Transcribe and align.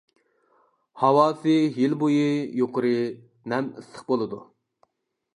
ھاۋاسى 1.01 1.51
يىل 1.81 1.93
بويى 2.03 2.31
يۇقىرى، 2.61 2.93
نەم 3.53 3.69
ئىسسىق 3.81 4.07
بولىدۇ. 4.09 4.41